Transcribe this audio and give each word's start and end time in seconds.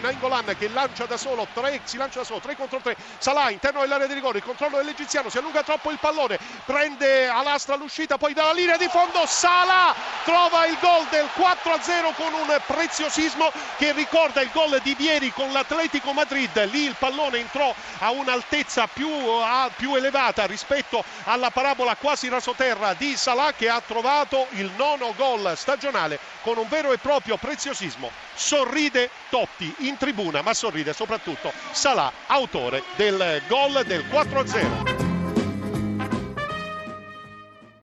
Nangolan 0.00 0.54
che 0.58 0.68
lancia 0.68 1.06
da 1.06 1.16
solo 1.16 1.46
3, 1.54 1.80
si 1.84 1.96
lancia 1.96 2.18
da 2.18 2.24
solo 2.26 2.40
3 2.40 2.56
contro 2.56 2.78
3. 2.82 2.94
Salah 3.16 3.48
interno 3.48 3.80
dell'area 3.80 4.06
di 4.06 4.12
rigore, 4.12 4.38
il 4.38 4.44
controllo 4.44 4.76
dell'egiziano, 4.76 5.30
si 5.30 5.38
allunga 5.38 5.62
troppo 5.62 5.90
il 5.90 5.98
pallone, 5.98 6.38
prende 6.66 7.26
a 7.26 7.42
lastra 7.42 7.76
l'uscita, 7.76 8.18
poi 8.18 8.34
dalla 8.34 8.52
linea 8.52 8.76
di 8.76 8.86
fondo 8.88 9.24
Salah 9.24 9.94
trova 10.24 10.66
il 10.66 10.76
gol 10.80 11.06
del 11.10 11.26
4-0 11.34 12.14
con 12.16 12.34
un 12.34 12.60
preziosismo 12.66 13.50
che 13.78 13.92
ricorda 13.92 14.42
il 14.42 14.50
gol 14.52 14.78
di 14.82 14.94
ieri 14.98 15.32
con 15.32 15.50
l'Atletico 15.52 16.12
Madrid. 16.12 16.62
Lì 16.70 16.84
il 16.84 16.96
pallone 16.98 17.38
entrò 17.38 17.74
a 18.00 18.10
un'altezza 18.10 18.88
più, 18.88 19.08
a, 19.08 19.70
più 19.74 19.94
elevata 19.94 20.44
rispetto 20.44 21.02
alla 21.24 21.50
parabola 21.50 21.96
quasi 21.96 22.28
rasoterra 22.28 22.92
di 22.92 23.16
Salah 23.16 23.54
che 23.54 23.70
ha 23.70 23.80
trovato 23.80 24.48
il 24.50 24.70
nono 24.76 25.14
gol 25.16 25.54
stagionale 25.56 26.18
con 26.42 26.58
un 26.58 26.68
vero 26.68 26.92
e 26.92 26.98
proprio 26.98 27.38
preziosismo. 27.38 28.10
Sorride 28.34 29.10
Totti 29.30 29.72
in 29.78 29.96
tribuna, 29.96 30.42
ma 30.42 30.52
sorride 30.52 30.92
soprattutto 30.92 31.52
Salah, 31.70 32.12
autore 32.26 32.82
del 32.96 33.40
gol 33.48 33.82
del 33.86 34.04
4-0. 34.10 35.09